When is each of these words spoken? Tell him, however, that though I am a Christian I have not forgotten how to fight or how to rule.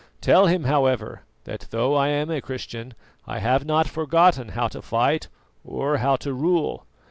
Tell 0.19 0.47
him, 0.47 0.63
however, 0.63 1.21
that 1.43 1.67
though 1.69 1.93
I 1.93 2.07
am 2.07 2.31
a 2.31 2.41
Christian 2.41 2.95
I 3.27 3.37
have 3.37 3.65
not 3.65 3.87
forgotten 3.87 4.49
how 4.49 4.67
to 4.69 4.81
fight 4.81 5.27
or 5.63 5.97
how 5.97 6.15
to 6.15 6.33
rule. 6.33 6.87